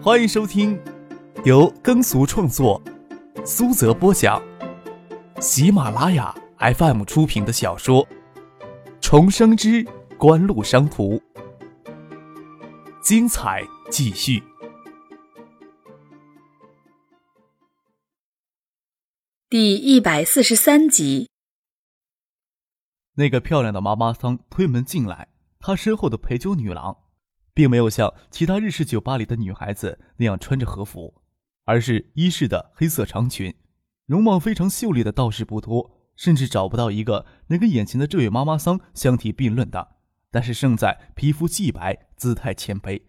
[0.00, 0.80] 欢迎收听
[1.44, 2.80] 由耕俗创作、
[3.44, 4.40] 苏泽播讲、
[5.40, 8.06] 喜马拉雅 FM 出品的小说
[9.00, 9.84] 《重生之
[10.16, 11.16] 官路商途》，
[13.02, 14.40] 精彩继续。
[19.50, 21.28] 第一百四十三集，
[23.14, 25.28] 那个漂亮的妈妈桑推门进来，
[25.58, 27.07] 她身后的陪酒女郎。
[27.58, 31.20] 并没有像其他日式酒吧里的女孩子那样穿着和服，
[31.64, 33.52] 而是衣式的黑色长裙，
[34.06, 39.96] 容貌非常秀丽的倒是不多，甚至找不到一个能跟眼前的这位妈妈桑相提并论的。
[40.30, 43.02] 但是胜在皮肤细白，姿态谦卑，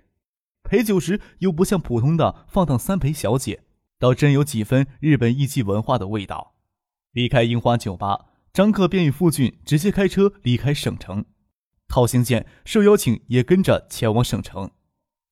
[0.63, 3.61] 陪酒时又不像普通的放荡三陪小姐，
[3.99, 6.55] 倒真有几分日本艺伎文化的味道。
[7.11, 11.25] 离开樱花酒吧，张克便与傅俊直接开车离开省城。
[11.89, 14.69] 陶行健受邀请，也跟着前往省城。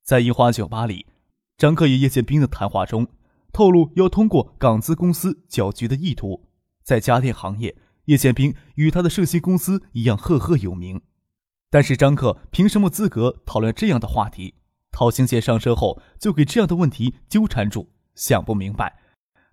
[0.04, 1.05] 在樱花酒吧里，
[1.55, 3.08] 张克与叶剑兵的谈话中
[3.54, 6.49] 透露要通过港资公司搅局的意图。
[6.84, 10.99] 在家电行业，叶剑兵与他的盛兴公司一样赫赫有名。
[11.70, 14.55] 但是张克凭什么资格讨论这样的话题？
[14.92, 18.98] 陶行健上车后就给这样的问题纠缠住，想不明白。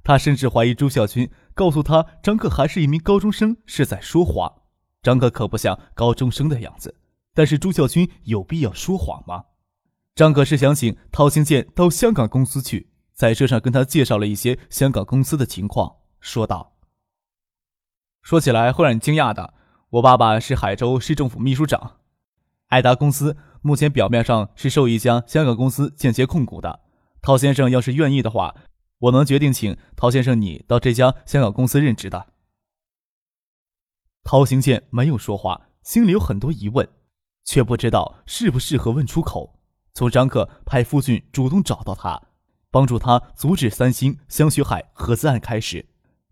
[0.02, 4.62] 他甚至怀疑朱孝军告诉他张克还是一名高中生是在说谎。
[5.04, 6.96] 张哥可不像高中生的样子，
[7.34, 9.44] 但是朱孝军有必要说谎吗？
[10.14, 16.72] 张哥是想请陶兴建到香港公司去，在车上跟他介绍了一些香港公司的情况，说道
[18.22, 19.52] ：“说起来会让你惊讶的，
[19.90, 21.96] 我爸爸是海州市政府秘书长，
[22.68, 26.80] 爱达公司目前表面上是受一家香港公司间接控股的。
[27.20, 28.54] 陶先生要是愿意的话，
[29.00, 32.28] 我能决定请陶先生你到这家香港公司任职的。”
[34.24, 36.88] 陶行健没有说话，心里有很多疑问，
[37.44, 39.60] 却不知道适不适合问出口。
[39.92, 42.20] 从张克派夫俊主动找到他，
[42.70, 45.86] 帮助他阻止三星香雪海合资案开始，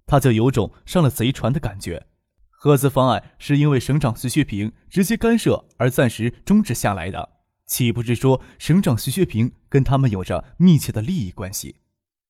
[0.06, 2.06] 他就有种上了贼船的感觉。
[2.48, 7.28] 合资方案是因为省长徐学平直接干涉而暂时终止下来的，
[7.66, 11.76] 岂不是说省长徐学平跟他们有着密切的利益关系？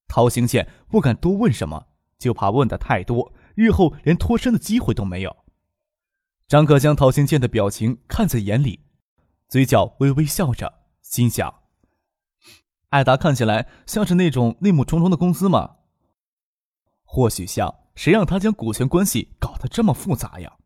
[0.09, 1.87] 陶行健不敢多问什么，
[2.19, 5.42] 就怕问的太多，日后连脱身的机会都没有。
[6.49, 8.81] 张可将陶行健的表情看在眼里，
[9.49, 11.63] 嘴角微微笑着，心想：
[12.91, 15.77] 艾达看起来像是那种内幕重重的公司吗？
[17.05, 20.57] 或许像，谁让他将股权关系搞得这么复杂呀？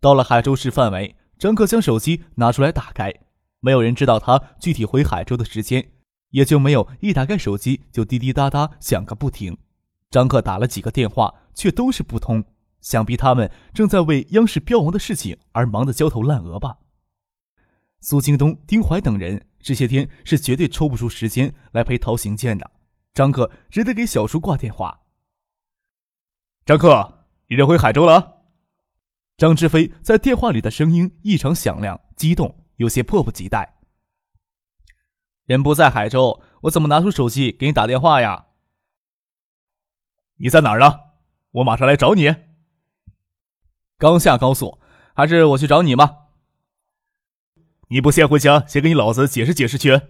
[0.00, 3.12] 到了海州市范围，张克将手机拿出来打开，
[3.60, 5.92] 没有人知道他具体回海州的时间，
[6.30, 9.56] 也就没有一打开手机就滴滴答答响个不停。
[10.10, 12.44] 张克打了几个电话，却都是不通。
[12.80, 16.78] 想必他们正在为央视标王的事情而忙得焦头烂额吧。
[18.00, 22.70] 苏京东、丁怀等人这些天是绝对抽不出时间来陪陶行健的。
[23.12, 25.00] 张克只得给小叔挂电话。
[26.64, 28.42] 张克，你这回海州了？
[29.36, 33.76] 张志飞在电话里的声音异常响亮、激动，有些迫不及待。
[35.44, 38.46] 人不在海州，我怎么拿出手机给你打电话呀？
[40.36, 41.00] 你在哪儿呢？
[41.50, 42.34] 我马上来找你。
[44.00, 44.78] 刚下高速，
[45.12, 46.16] 还是我去找你吗？
[47.88, 50.00] 你不先回家，先跟你老子解释解释去？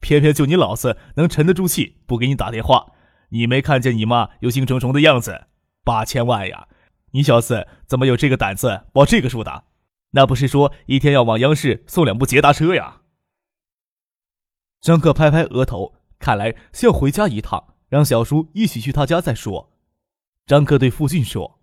[0.00, 2.92] 偏偏就你老子能沉得住气，不给你打电话。
[3.30, 5.46] 你没看见你妈忧心忡忡的样子？
[5.82, 6.68] 八千万呀！
[7.12, 9.64] 你小子怎么有这个胆子报这个数的？
[10.10, 13.00] 那不是说一天要往央视送两部捷达车呀？
[14.82, 19.72] 张克拍拍额头，看来是要回家一趟，让小叔一起去他家再说。
[20.44, 21.57] 张克对付俊说。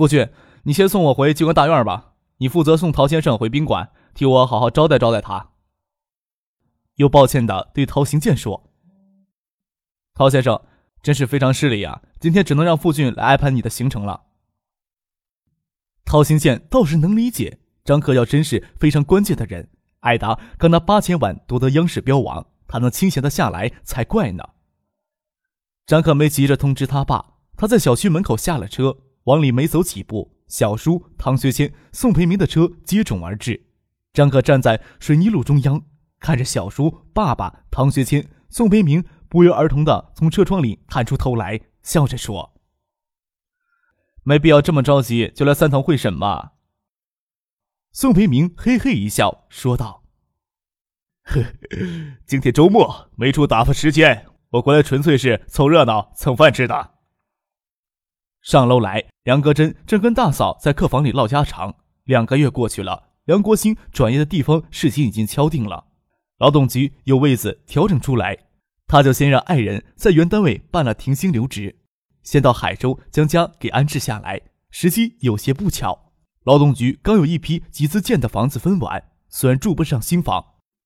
[0.00, 0.30] 傅俊，
[0.62, 2.14] 你先送我回机关大院吧。
[2.38, 5.50] 你负责送陶先生回宾馆，替我好好招待招待他。
[6.94, 8.70] 又抱歉的对陶行健说
[10.16, 10.58] ：“陶先生，
[11.02, 14.22] 真是非常失礼啊，今天只能让傅俊来安排你的行程了。”
[16.06, 19.68] 陶行健倒是能理解，张克要真是非常关键的人，
[19.98, 24.42] 艾达刚拿八千万夺得央视标王，他能清闲的下来才怪呢。
[25.84, 28.96] 张克没急着通知他爸，他在小区门口下了车。
[29.24, 33.66] 往里没走几步，小叔唐学谦、宋培明的车接踵而至。
[34.12, 35.84] 张克站在水泥路中央，
[36.18, 42.54] 看着小叔、爸爸、唐学谦、宋培明不约而同的从车窗里探出头来，笑着说
[44.24, 46.54] ：“没必要这么着急就来三堂会审吧。”
[47.92, 50.04] 宋培明嘿嘿一笑，说道
[51.24, 51.44] ：“呵，
[52.26, 56.94] 今天周末没处打发时间，我过来纯粹是凑热闹、蹭饭吃的。”
[58.42, 61.74] 上楼来，梁格珍正跟大嫂在客房里唠家常。
[62.04, 65.84] 两个月过去了，梁国兴转业的地方事情已经敲定了。
[66.38, 68.38] 劳动局有位子调整出来，
[68.86, 71.76] 他就先让爱人在原单位办了停薪留职，
[72.22, 74.40] 先到海州将家给安置下来。
[74.70, 76.12] 时机有些不巧，
[76.44, 80.42] 劳动局刚有一批集资建的房子分完，虽然住不上新房，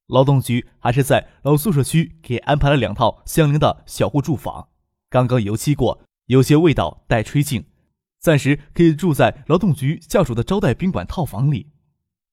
[0.08, 4.68] 劳动局还是在老宿舍区给安排了两套相邻的小户住房，
[5.08, 7.64] 刚刚油漆过，有些味道带吹劲，
[8.20, 11.70] 暂时可以住在劳动局下属的招待宾馆套房里。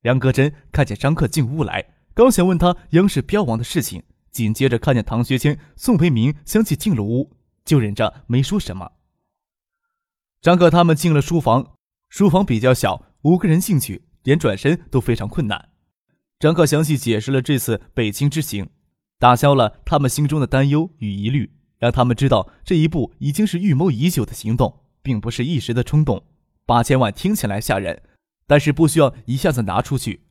[0.01, 1.93] 梁格珍看见张克进屋来。
[2.13, 8.91] 刚想问他央视标王的事情，紧接着看见唐学谦、宋培明相继进了屋，就忍着没说什么。
[10.41, 11.75] 张克他们进了书房，
[12.09, 15.69] 书房比较小，五个人进去连转身都非常困难。
[16.39, 18.69] 张克详细解释了这次北京之行，
[19.19, 26.23] 打消了他们心中的担忧与疑虑，让他们知道这一步已经是预谋已久的行动，并不是一时的冲动。
[26.67, 28.03] 八千万听起来吓人，
[28.45, 30.27] 但是不需要一下子拿出去。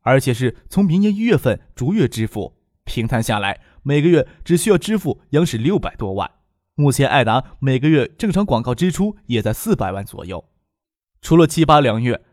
[0.00, 6.28] 而且是从明年一月份逐月支付，平摊下来，每个月只需要支付央视六百多万。
[6.74, 10.44] 目前爱达每个月正常广告支出也在四百万左右。
[11.20, 12.24] 除了七八两月，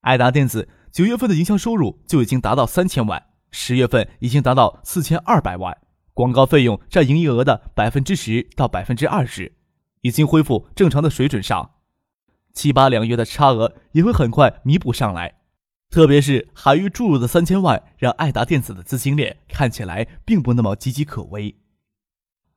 [0.00, 5.78] 爱达电子九月份的营销收入就已经达到三千万，十月份已经达到四千二百万，
[6.18, 9.52] 广告费用占营业额的百分之十到百分之二十，
[10.00, 11.76] 已经恢复正常的水准上。
[12.52, 15.36] 七八两月的差额也会很快弥补上来。
[15.90, 21.54] 特别是海域注入的三千万，让爱达电子的资金链看起来并不那么岌岌可危。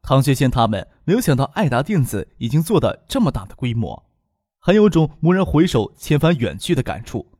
[0.01, 4.09] 唐学谦他们没有想到爱达电子已经做的这么大的规模，
[4.57, 7.31] 很有种蓦然回首，千帆远去的感触。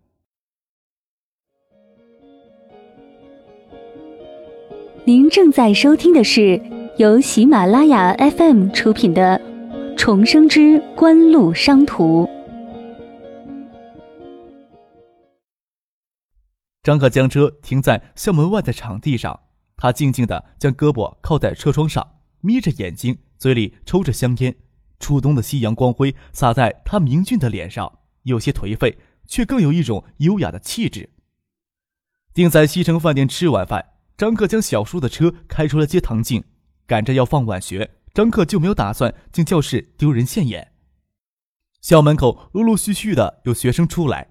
[5.04, 6.62] 您正在收听的是
[7.00, 9.42] 由喜马拉雅 FM 出品的
[9.98, 12.26] 《重生之官路商途》。
[16.84, 19.40] 张克将车停在校门外的场地上，
[19.76, 24.56] 他静静地将胳膊靠在车窗上，眯着眼睛，嘴里抽着香烟。
[25.00, 31.10] 初冬的夕阳光辉洒在他明俊的脸上，有些颓废，却更有一种优雅的气质。
[32.36, 33.91] 定在西城饭店吃晚饭，
[34.22, 36.44] 张克将小叔的车开出了接唐静，
[36.86, 40.74] 赶着要放晚学，张克就没有打算进教室丢人现眼。
[41.82, 44.30] 校门口陆陆续续的有学生出来。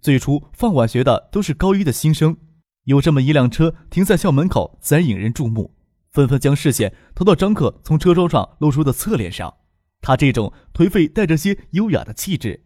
[0.00, 2.36] 最初放晚学的都是高一的新生，
[2.84, 5.74] 有这么一辆车停在校门口，自然引人注目，
[6.12, 9.52] 纷纷将视线投到张克从车窗上露出的侧脸上。
[10.00, 12.62] 他这种颓废带着些优雅的气质，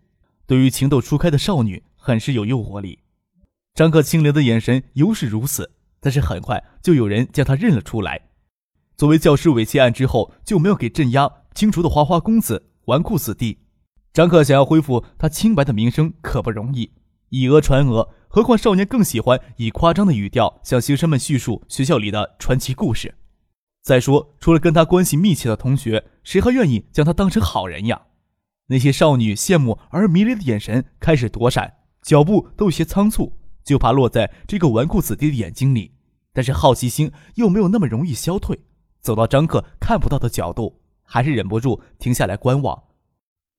[0.47, 2.99] 对于情窦初开的少女很是有诱惑力。
[3.75, 5.71] 张克清凉的眼神尤是如此，
[6.07, 8.29] 但是很快就有人将他认了出来。
[8.97, 13.59] 作为教师猥亵案之后就没有给镇压清除的花花公子、纨绔子弟，
[14.13, 16.93] 张克想要恢复他清白的名声可不容易。
[17.31, 23.17] 以讹传讹，何况少年更喜欢以夸张的语调向学生们叙述学校里的传奇故事。
[23.83, 28.03] 再说，除了跟他关系密切的同学，谁还愿意将他当成好人呀？
[28.69, 35.96] 那些少女羡慕而迷离的眼神开始躲闪，脚步都有些仓促，就怕落在这个纨绔子弟的眼睛里。
[36.37, 38.61] 但是好奇心又没有那么容易消退，
[39.01, 42.83] 走到张克看不到的角度，还是忍不住停下来观望。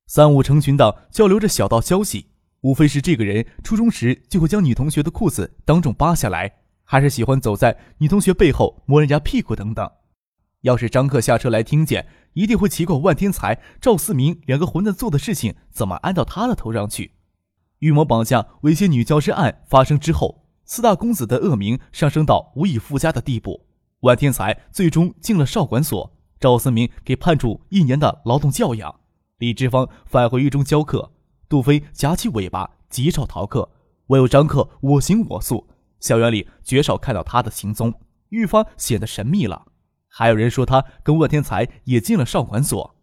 [0.06, 2.28] 三五成群的交流着小道消息。
[2.62, 9.90] 无非是这个人初中时就会将女同学的裤子当众扒下来，还是喜欢走在女同学背后摸人家屁股等等。
[10.62, 17.14] 要是张克下车来听见，一定会奇怪万天才、赵思明两个混蛋做的事情怎么安到他的头上去。
[17.80, 23.66] 预谋绑架、猥亵女教师案发生之后，四大公子的恶名上升到无以复加的地步。
[24.02, 29.00] 万天才最终进了少管所，赵思明给判处一年的劳动教养，
[29.40, 31.14] 李志芳返回狱中教课。
[31.50, 33.72] 杜飞夹起尾巴，极少逃课，
[34.08, 35.68] 唯有张克我行我素。
[36.02, 37.94] 校园里绝少看到他的行踪，
[38.30, 39.68] 愈发显得神秘了。
[40.10, 42.96] 还有人说他跟万天才也进了少管所，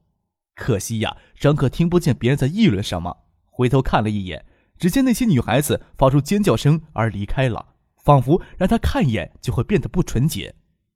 [0.55, 3.17] 可惜呀，张克听不见别人在议论什么。
[3.51, 4.45] 回头看了一眼，
[4.79, 10.55] 只见那些女孩子发出尖叫声而离开了，仿佛让他看一眼就会变得不纯洁。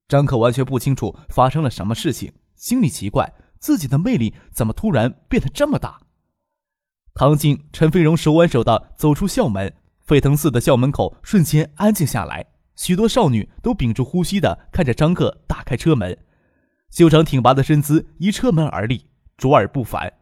[0.09, 6.01] 张克完全不清楚发生了什么事情，心里奇怪自己的魅力怎么突然变得这么大。
[7.15, 12.47] 唐静、陈飞荣手挽手的走出校门，沸腾似的校门口瞬间安静下来。
[12.77, 16.17] 许多少女都屏住呼吸的看着张克打开车门，
[16.91, 20.13] 修长挺拔的身姿依车门而立，卓尔不凡，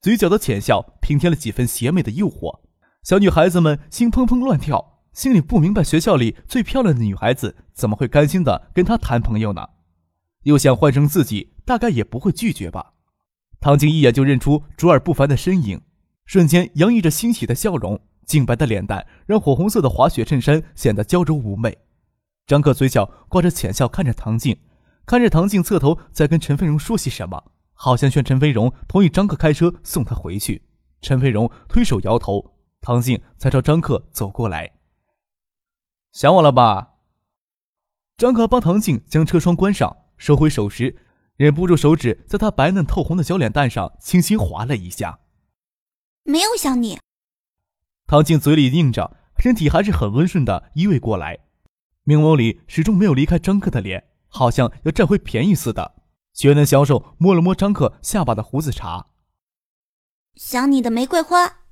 [0.00, 2.60] 嘴角的浅笑平添了几分邪魅的诱惑。
[3.06, 9.64] 小女孩子们心砰砰乱跳，心里不明白学校里最漂亮的女孩子怎么会甘心的跟他谈朋友呢？
[10.42, 12.94] 又想换成自己，大概也不会拒绝吧。
[13.60, 15.82] 唐静一眼就认出卓尔不凡的身影。
[16.24, 21.78] 瞬间洋溢着欣喜的笑容，净白的脸蛋让火红色的滑雪衬衫显得娇柔妩媚。
[22.44, 24.58] 张克嘴角挂着浅笑，看着唐静，
[25.06, 30.62] 看着唐静侧头在跟陈飞荣说些什么，好像劝陈飞荣同意张克开车送他回去。
[31.00, 32.55] 陈飞荣推手摇头，
[32.86, 34.78] 唐静才朝张克走过来。
[36.12, 36.92] 想我了吧？
[38.16, 40.96] 张克帮唐静将车窗关上，收回手时，
[41.34, 45.18] 忍不住手指在她白嫩透红的小脸蛋上轻轻划了一下。
[46.22, 47.00] 没有想你。
[48.06, 51.40] 唐静嘴里应着，身体还是很温顺的依偎过来，
[52.04, 55.96] 明眸里始终没有离开张克的脸，好像要占回便宜似的。
[56.34, 59.08] 雪嫩小手摸了摸张克下巴的胡子茬。
[60.36, 61.65] 想你的玫瑰花。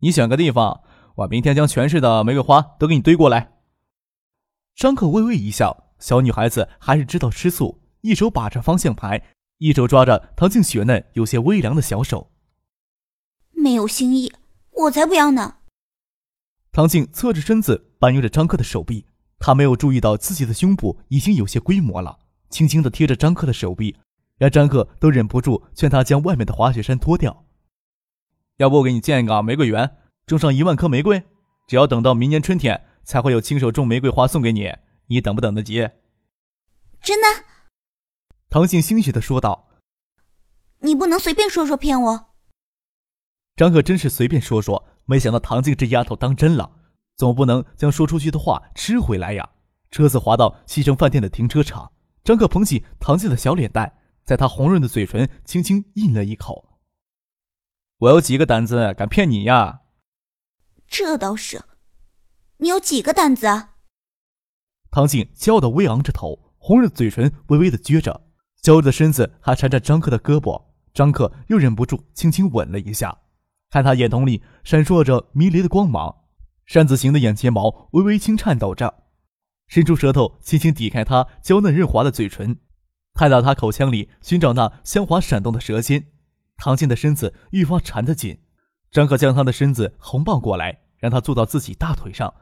[0.00, 0.82] 你选个地方，
[1.16, 3.54] 我明天将全市的玫瑰花都给你堆过来。
[4.76, 9.20] 张克微微一笑，小女孩子还是知道吃醋，一手把着方向盘，
[9.58, 12.30] 一手抓着唐静雪嫩、有些微凉的小手。
[13.50, 14.32] 没有心意，
[14.70, 15.56] 我才不要呢。
[16.70, 19.04] 唐静侧着身子搬拥着张克的手臂，
[19.40, 23.96] 她没有注意到自己的胸部已经有些规模了，轻轻的贴着张克的手臂，
[24.36, 27.46] 让张克都忍不住劝她将外面的滑雪衫脱掉。
[28.58, 29.96] 要不我给你建一个玫瑰园，
[30.26, 31.24] 种上一万棵玫瑰，
[31.66, 32.84] 只要等到明年春天。
[33.08, 34.70] 才会有亲手种玫瑰花送给你，
[35.06, 35.76] 你等不等得及？
[37.00, 37.44] 真的？
[38.50, 39.70] 唐静欣喜的说道
[40.80, 42.26] ：“你不能随便说说骗我。”
[43.56, 46.70] 张可真是随便说说，没想到唐静这丫头当真了，
[47.16, 49.48] 总不能将说出去的话吃回来呀。
[49.90, 51.90] 车子滑到西城饭店的停车场，
[52.22, 53.90] 张可捧起唐静的小脸蛋，
[54.22, 56.67] 在她红润的嘴唇轻轻印了一口。
[57.98, 59.80] 我有几个胆子敢骗你呀？
[60.86, 61.64] 这倒是。
[62.58, 63.46] 你有几个胆子？
[64.88, 68.28] 唐静骄傲的微昂着头，红润的嘴唇微微的撅着，
[68.62, 70.66] 娇弱的身子还缠着张克的胳膊。
[70.94, 73.18] 张克又忍不住轻轻吻了一下，
[73.70, 76.22] 看他眼瞳里闪烁着迷离的光芒，
[76.66, 79.02] 扇子形的眼睫毛微微轻颤抖着，
[79.66, 82.60] 伸出舌头轻轻抵开他娇嫩润滑的嘴唇，
[83.14, 86.12] 探到他口腔里寻找那香滑闪动的舌尖。
[86.58, 88.38] 唐静的身子愈发缠得紧，
[88.90, 92.34] 张克将她的身子横抱过来，让她坐到自己大腿上。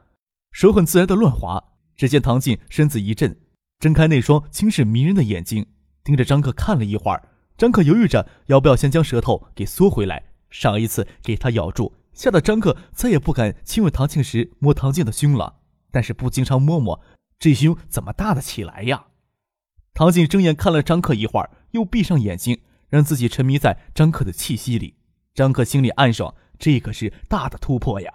[0.51, 1.63] 手很自然的乱滑，
[1.95, 3.39] 只见唐静身子一震，
[3.79, 5.67] 睁开那双轻视迷人的眼睛，
[6.03, 7.29] 盯着张克看了一会儿。
[7.57, 15.59] 张克犹豫着要不要先将舌头给缩回来，上一次给他咬住，吓得张克再也不敢亲吻唐静时摸唐静的胸了。
[15.91, 16.99] 但是不经常摸摸，
[17.37, 19.07] 这胸怎么大得起来呀？
[19.93, 24.95] 唐静睁眼看了张克一会儿，又闭上眼睛，让自己沉迷在张克的气息里。
[25.33, 28.13] 张克心里暗爽，这可是大的突破呀！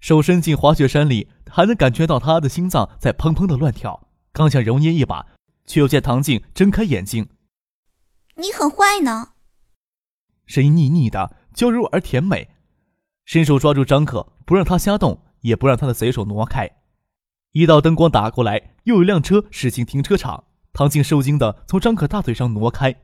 [0.00, 4.08] 手伸进滑雪山里，还能感觉到他的心脏在砰砰的乱跳。
[4.32, 5.26] 刚想揉捏一把，
[5.66, 7.28] 却又见唐静睁开眼睛
[8.36, 9.30] ：“你很坏呢。”
[10.46, 12.48] 声音腻腻的，娇柔而甜美，
[13.24, 16.70] 伸手抓住张可，不让他瞎动，也不让他的贼手挪开。
[17.52, 20.44] 一道灯光打过来，又有辆车驶进停车场。
[20.72, 22.94] 唐静受惊的从张可大腿上挪开，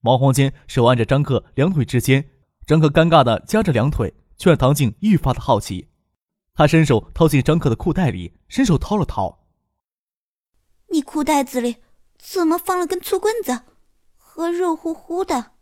[0.00, 2.30] 忙慌间手按着张克两腿之间，
[2.66, 5.88] 张克尴尬的夹着两腿，却让唐静愈发的好奇。
[6.54, 9.46] 他伸手掏进张克的裤袋里，伸手掏了掏。
[10.92, 11.76] 你裤袋子里
[12.18, 13.60] 怎么放了根粗棍子，
[14.16, 15.52] 和热乎乎的？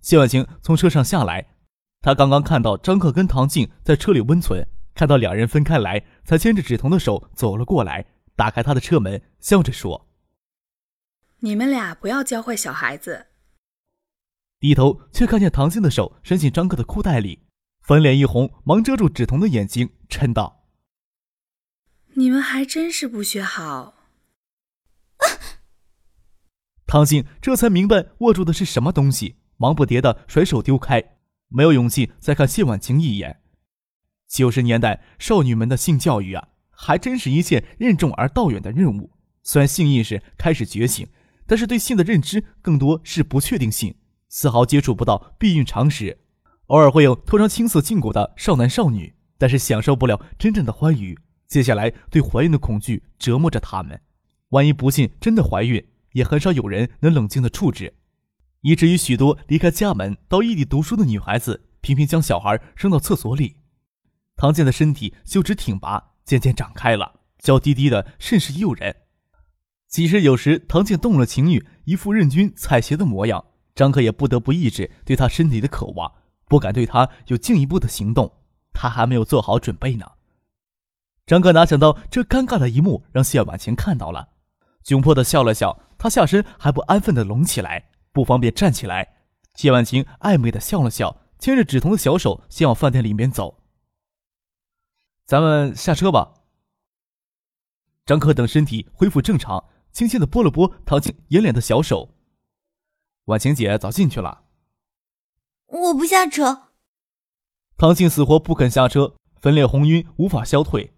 [0.00, 1.54] 谢婉晴从车上下来，
[2.00, 10.05] 她刚刚看到张克跟唐静在车里温存，看到两人分开来，才牵着芷彤的手走了过来，打开他的车门，笑着说
[11.46, 13.28] ：“你们俩不要教坏小孩子。”
[14.58, 17.44] 低头却看见唐鑫的手伸进张克的裤袋里。
[17.82, 20.66] 粉脸一红，忙遮住芷彤的眼睛，嗔道
[22.14, 23.94] ：“你们还真是不学好。”
[26.84, 33.40] 唐静这才明白握住的是什么东西，忙不迭的甩手丢开，没有勇气再看谢婉晴一眼。
[34.26, 39.12] 九十年代少女们的性教育啊，还真是一件任重而道远的任务。
[39.44, 41.06] 虽然性意识开始觉醒，
[41.46, 43.94] 但是对性的认知更多是不确定性，
[44.28, 46.18] 丝毫接触不到避孕常识。
[46.66, 51.16] 偶尔会有突然青涩禁锢的少男少女，但是享受不了真正的欢愉。
[51.46, 54.00] 接下来对怀孕的恐惧折磨着他们，
[54.48, 57.94] 万一不幸真的怀孕，也很少有人能冷静的处置，
[58.62, 63.58] 以至于许多离开家门到异地读书的女孩子，频频将小孩扔到厕所里。
[64.36, 68.96] 唐健的身体修直挺拔，渐渐长开了，娇滴滴的，甚是诱人。
[69.96, 73.42] 即使有时，唐静动了情欲，一副任君采撷的模样，
[73.74, 76.12] 张克也不得不抑制对他身体的渴望。
[76.44, 78.30] 不敢对他有进一步的行动，
[78.74, 80.04] 他还没有做好准备呢。
[81.24, 84.28] 张克哪想到这尴尬的一幕让谢婉晴看到了，
[84.84, 89.24] 窘迫的笑了笑，他下身还不安分的隆起来，不方便站起来。
[89.54, 93.62] 谢婉晴暧昧的笑了笑，牵着芷彤的小手先往饭店里面走。
[95.24, 96.34] 咱们下车吧。
[98.04, 99.64] 张可等身体恢复正常，
[99.96, 102.10] 轻轻的拨了拨唐静眼脸的小手。
[103.24, 104.42] 婉晴姐早进去了。
[105.68, 106.64] 我不下车。
[107.78, 110.92] 唐静死活不肯下车，分裂红晕无法消退。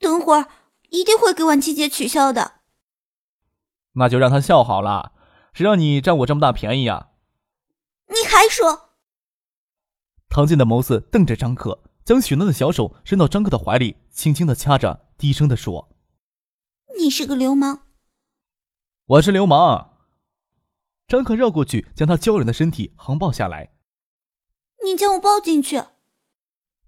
[0.00, 0.48] 等会儿
[0.88, 2.62] 一定会给婉琪姐取消的。
[3.92, 5.12] 那就让她笑好了，
[5.52, 7.10] 谁让你占我这么大便宜呀？
[8.08, 8.96] 你还说？
[10.28, 15.88] 唐静的眸子瞪着张克，将许诺的小手伸到张克的怀里，轻轻的掐着，低声的说
[17.02, 17.82] ：“你是个流氓。”
[19.06, 19.98] 我是流氓。
[21.08, 23.72] 张可绕过去，将他娇软的身体横抱下来。
[24.84, 25.82] 你将我抱进去。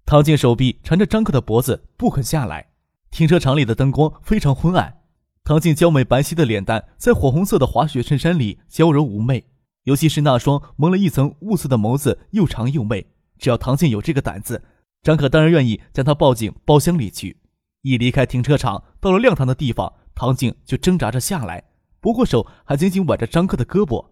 [0.05, 2.71] 唐静手臂缠着张克的脖子，不肯下来。
[3.11, 5.01] 停车场里的灯光非常昏暗，
[5.43, 9.45] 唐静娇美白皙的脸蛋在火红色的滑雪衬衫里娇柔妩媚，
[9.83, 13.13] 尤其是那双蒙了一层雾色的眸子又长又媚。
[13.37, 14.63] 只要唐静有这个胆子，
[15.03, 17.41] 张可当然愿意将她抱进包厢里去。
[17.81, 21.61] 一离开停车场，到了亮堂的地方，唐静就挣扎着下来，
[21.99, 24.07] 不过手还紧紧挽着张克的胳膊，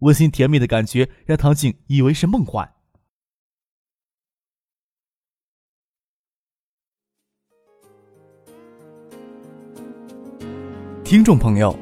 [0.00, 2.68] 温馨甜蜜的感觉让唐静以为是梦幻。
[11.04, 11.78] 听众朋友，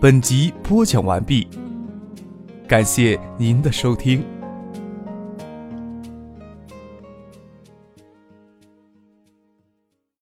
[0.00, 1.48] 本集播讲完毕，
[2.68, 4.37] 感谢您的收听。